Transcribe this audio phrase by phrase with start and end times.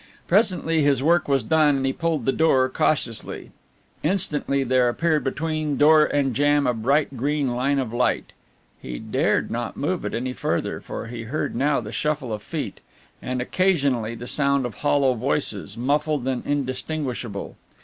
[0.25, 3.51] Presently his work was done and he pulled the door cautiously.
[4.01, 8.33] Instantly there appeared between door and jamb a bright green line of light.
[8.81, 12.79] He dare not move it any farther, for he heard now the shuffle of feet,
[13.21, 17.55] and occasionally the sound of hollow voices, muffled and indistinguishable.